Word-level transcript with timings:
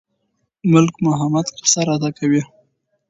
ملک 0.71 0.95
محمد 1.05 1.45
قصه 1.57 1.81
راته 1.89 2.09
کوي. 2.17 2.41